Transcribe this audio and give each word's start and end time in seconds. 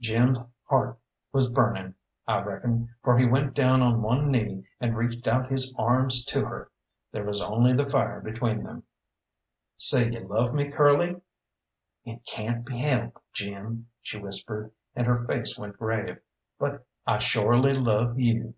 Jim's 0.00 0.38
heart 0.64 0.98
was 1.30 1.52
burning, 1.52 1.94
I 2.26 2.40
reckon, 2.42 2.88
for 3.02 3.18
he 3.18 3.26
went 3.26 3.52
down 3.52 3.82
on 3.82 4.00
one 4.00 4.30
knee 4.30 4.66
and 4.80 4.96
reached 4.96 5.28
out 5.28 5.50
his 5.50 5.74
arms 5.76 6.24
to 6.24 6.42
her. 6.46 6.70
There 7.12 7.26
was 7.26 7.42
only 7.42 7.74
the 7.74 7.84
fire 7.84 8.22
between 8.22 8.62
them. 8.62 8.84
"Say 9.76 10.10
you 10.10 10.20
love 10.20 10.54
me, 10.54 10.70
Curly?" 10.72 11.20
"It 12.02 12.24
cayn't 12.24 12.64
be 12.64 12.78
helped, 12.78 13.18
Jim," 13.34 13.88
she 14.00 14.16
whispered, 14.18 14.72
and 14.96 15.06
her 15.06 15.26
face 15.26 15.58
went 15.58 15.76
grave, 15.76 16.16
"but 16.58 16.86
I 17.06 17.18
shorely 17.18 17.74
love 17.74 18.18
you." 18.18 18.54